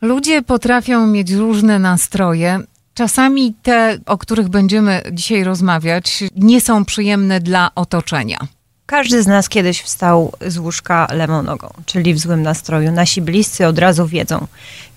[0.00, 2.60] Ludzie potrafią mieć różne nastroje.
[2.94, 8.38] Czasami te, o których będziemy dzisiaj rozmawiać, nie są przyjemne dla otoczenia.
[8.86, 12.92] Każdy z nas kiedyś wstał z łóżka lewą nogą, czyli w złym nastroju.
[12.92, 14.46] Nasi bliscy od razu wiedzą,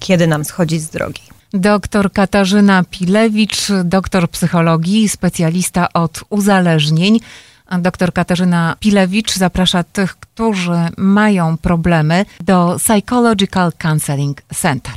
[0.00, 1.22] kiedy nam schodzić z drogi.
[1.52, 7.20] Doktor Katarzyna Pilewicz, doktor psychologii, specjalista od uzależnień.
[7.78, 14.94] Doktor Katarzyna Pilewicz zaprasza tych, którzy mają problemy do Psychological Counseling Center.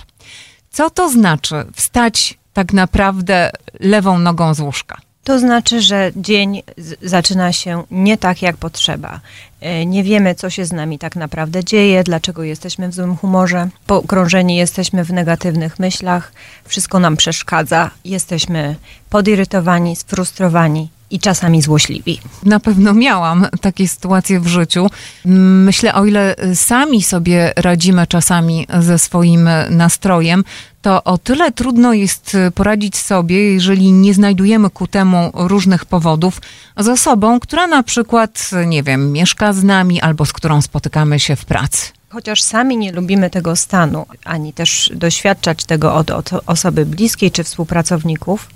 [0.70, 4.98] Co to znaczy wstać tak naprawdę lewą nogą z łóżka?
[5.26, 6.64] To znaczy, że dzień
[7.02, 9.20] zaczyna się nie tak, jak potrzeba.
[9.62, 13.70] E, nie wiemy, co się z nami tak naprawdę dzieje, dlaczego jesteśmy w złym humorze.
[13.88, 16.32] Pokrążeni jesteśmy w negatywnych myślach,
[16.66, 18.76] wszystko nam przeszkadza, jesteśmy
[19.10, 22.20] podirytowani, sfrustrowani i czasami złośliwi.
[22.44, 24.88] Na pewno miałam takie sytuacje w życiu.
[25.26, 30.44] Myślę, o ile sami sobie radzimy czasami ze swoim nastrojem,
[30.82, 36.42] to o tyle trudno jest poradzić sobie, jeżeli nie znajdujemy ku temu różnych powodów
[36.78, 41.36] z osobą, która na przykład, nie wiem, mieszka z nami albo z którą spotykamy się
[41.36, 41.92] w pracy.
[42.16, 47.44] Chociaż sami nie lubimy tego stanu, ani też doświadczać tego od, od osoby bliskiej czy
[47.44, 48.50] współpracowników,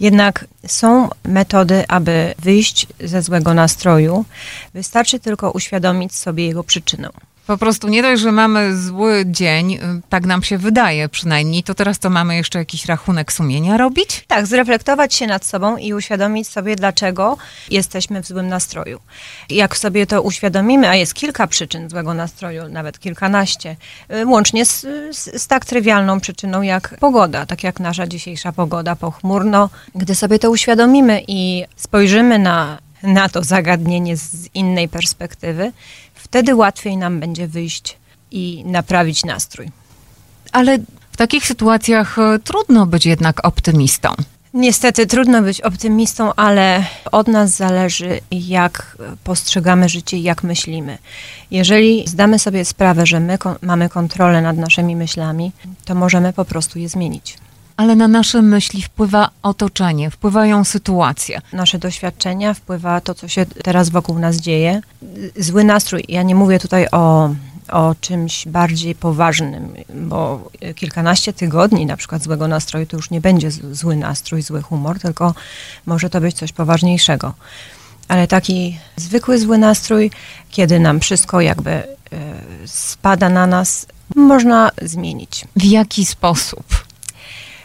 [0.00, 4.24] jednak są metody, aby wyjść ze złego nastroju.
[4.74, 7.08] Wystarczy tylko uświadomić sobie jego przyczynę.
[7.46, 9.78] Po prostu nie dość, że mamy zły dzień, y,
[10.08, 14.24] tak nam się wydaje przynajmniej, to teraz to mamy jeszcze jakiś rachunek sumienia robić?
[14.28, 17.36] Tak, zreflektować się nad sobą i uświadomić sobie, dlaczego
[17.70, 19.00] jesteśmy w złym nastroju.
[19.50, 23.76] Jak sobie to uświadomimy, a jest kilka przyczyn złego nastroju, nawet kilkanaście,
[24.12, 24.80] y, łącznie z,
[25.16, 29.70] z, z tak trywialną przyczyną jak pogoda, tak jak nasza dzisiejsza pogoda, pochmurno.
[29.94, 35.72] Gdy sobie to uświadomimy i spojrzymy na na to zagadnienie z innej perspektywy,
[36.34, 37.96] wtedy łatwiej nam będzie wyjść
[38.30, 39.70] i naprawić nastrój.
[40.52, 40.78] Ale
[41.12, 44.08] w takich sytuacjach e, trudno być jednak optymistą.
[44.54, 50.98] Niestety trudno być optymistą, ale od nas zależy, jak postrzegamy życie jak myślimy.
[51.50, 55.52] Jeżeli zdamy sobie sprawę, że my mamy kontrolę nad naszymi myślami,
[55.84, 57.36] to możemy po prostu je zmienić
[57.76, 61.40] ale na nasze myśli wpływa otoczenie, wpływają sytuacje.
[61.52, 64.80] Nasze doświadczenia, wpływa to, co się teraz wokół nas dzieje.
[65.36, 67.34] Zły nastrój, ja nie mówię tutaj o,
[67.68, 73.50] o czymś bardziej poważnym, bo kilkanaście tygodni na przykład złego nastroju to już nie będzie
[73.50, 75.34] zły nastrój, zły humor, tylko
[75.86, 77.34] może to być coś poważniejszego.
[78.08, 80.10] Ale taki zwykły zły nastrój,
[80.50, 81.84] kiedy nam wszystko jakby y,
[82.66, 83.86] spada na nas,
[84.16, 85.44] można zmienić.
[85.56, 86.73] W jaki sposób?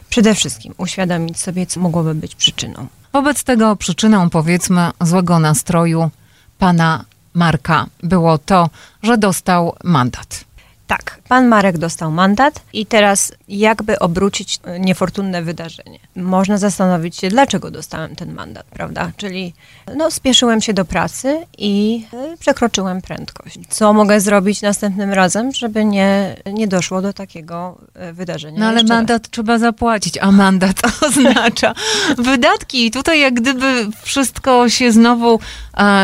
[0.09, 2.87] Przede wszystkim uświadomić sobie, co mogłoby być przyczyną.
[3.13, 6.11] Wobec tego przyczyną, powiedzmy, złego nastroju
[6.57, 8.69] pana Marka było to,
[9.03, 10.45] że dostał mandat.
[10.89, 15.99] Tak, pan Marek dostał mandat i teraz jakby obrócić e, niefortunne wydarzenie.
[16.15, 19.11] Można zastanowić się, dlaczego dostałem ten mandat, prawda?
[19.17, 19.53] Czyli
[19.95, 23.59] no, spieszyłem się do pracy i e, przekroczyłem prędkość.
[23.69, 28.59] Co mogę zrobić następnym razem, żeby nie, nie doszło do takiego e, wydarzenia?
[28.59, 29.31] No ale mandat raz.
[29.31, 31.73] trzeba zapłacić, a mandat oznacza
[32.17, 32.85] wydatki.
[32.85, 35.39] I tutaj jak gdyby wszystko się znowu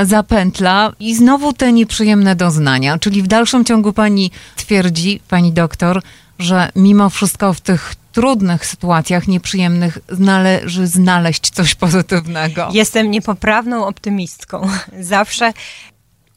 [0.03, 2.99] zapętla i znowu te nieprzyjemne doznania.
[2.99, 6.01] Czyli w dalszym ciągu pani twierdzi, pani doktor,
[6.39, 12.69] że mimo wszystko w tych trudnych sytuacjach, nieprzyjemnych, należy znaleźć coś pozytywnego.
[12.73, 14.69] Jestem niepoprawną optymistką.
[14.99, 15.53] Zawsze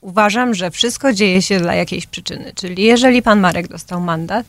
[0.01, 2.53] uważam, że wszystko dzieje się dla jakiejś przyczyny.
[2.55, 4.47] Czyli jeżeli pan Marek dostał mandat,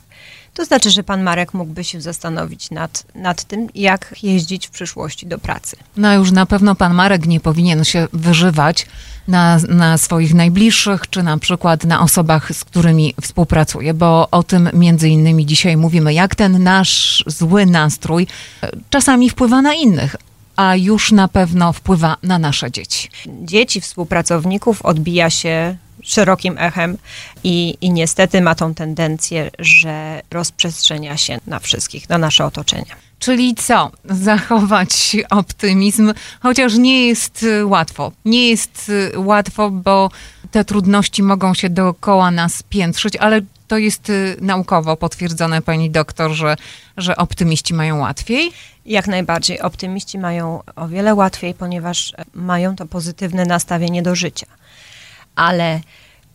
[0.60, 5.28] to znaczy, że pan Marek mógłby się zastanowić nad, nad tym, jak jeździć w przyszłości
[5.28, 5.76] do pracy.
[5.98, 8.86] No już na pewno pan Marek nie powinien się wyżywać
[9.28, 14.70] na, na swoich najbliższych, czy na przykład na osobach, z którymi współpracuje, bo o tym
[14.74, 18.28] między innymi dzisiaj mówimy, jak ten nasz zły nastrój
[18.90, 20.16] czasami wpływa na innych,
[20.56, 23.10] a już na pewno wpływa na nasze dzieci.
[23.44, 25.78] Dzieci współpracowników odbija się
[26.10, 26.98] szerokim echem
[27.44, 32.96] i, i niestety ma tą tendencję, że rozprzestrzenia się na wszystkich, na nasze otoczenie.
[33.20, 33.92] Czyli co?
[34.06, 38.12] Zachować optymizm, chociaż nie jest y, łatwo.
[38.26, 40.12] Nie jest y, łatwo, bo
[40.52, 46.32] te trudności mogą się dookoła nas piętrzyć, ale to jest y, naukowo potwierdzone, pani doktor,
[46.32, 46.56] że,
[46.98, 48.52] że optymiści mają łatwiej?
[48.86, 49.62] Jak najbardziej.
[49.62, 54.46] Optymiści mają o wiele łatwiej, ponieważ mają to pozytywne nastawienie do życia
[55.40, 55.82] ale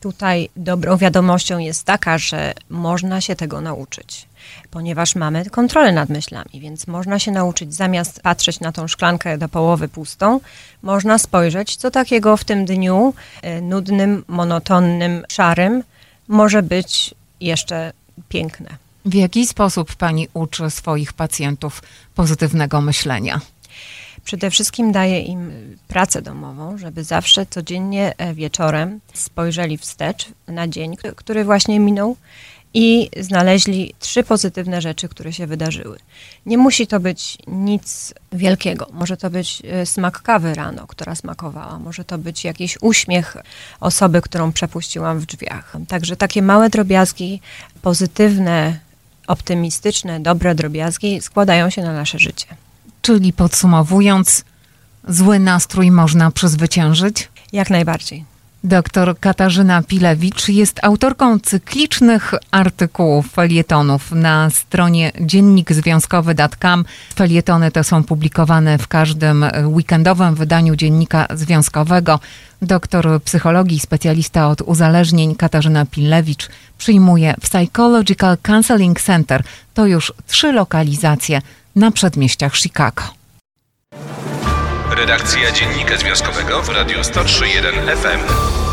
[0.05, 4.29] tutaj dobrą wiadomością jest taka, że można się tego nauczyć,
[4.71, 9.49] ponieważ mamy kontrolę nad myślami, więc można się nauczyć zamiast patrzeć na tą szklankę do
[9.49, 10.41] połowy pustą,
[10.83, 15.83] można spojrzeć, co takiego w tym dniu e, nudnym, monotonnym, szarym
[16.29, 17.93] może być jeszcze
[18.29, 18.71] piękne.
[19.05, 21.83] W jaki sposób pani uczy swoich pacjentów
[22.15, 23.41] pozytywnego myślenia?
[24.25, 25.53] Przede wszystkim daję im
[25.89, 32.17] pracę domową, żeby zawsze codziennie e, wieczorem spojrzeli wstecz na dzień, który właśnie minął
[32.75, 35.99] i znaleźli trzy pozytywne rzeczy, które się wydarzyły.
[36.47, 38.87] Nie musi to być nic wielkiego.
[38.93, 41.79] Może to być e, smak kawy rano, która smakowała.
[41.79, 43.37] Może to być jakiś uśmiech
[43.81, 45.77] osoby, którą przepuściłam w drzwiach.
[45.89, 47.41] Także takie małe drobiazgi,
[47.83, 48.79] pozytywne,
[49.27, 52.47] optymistyczne, dobre drobiazgi składają się na nasze życie.
[53.05, 54.45] Czyli podsumowując,
[55.09, 57.29] zły nastrój można przezwyciężyć?
[57.53, 58.25] Jak najbardziej.
[58.65, 66.85] Doktor Katarzyna Pilewicz jest autorką cyklicznych artykułów, felietonów na stronie dziennikzwiązkowy.com.
[67.15, 72.21] Felietony te są publikowane w każdym weekendowym wydaniu Dziennika Związkowego.
[72.63, 76.49] Doktor psychologii, specjalista od uzależnień Katarzyna Pilewicz
[76.79, 79.43] przyjmuje w Psychological Counseling Center.
[79.75, 81.41] To już trzy lokalizacje
[81.77, 83.03] na przedmieściach Chicago.
[84.91, 88.64] Redakcja Dziennika Związkowego w Radiu 103.1 FM.